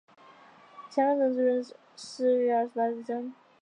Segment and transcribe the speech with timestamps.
[0.89, 1.63] 乾隆壬子闰
[1.95, 3.35] 四月二十八日生。